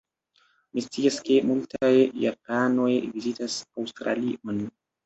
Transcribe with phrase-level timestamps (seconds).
[0.71, 1.93] Mi scias ke multaj
[2.25, 4.69] japanoj vizitas Aŭstralion.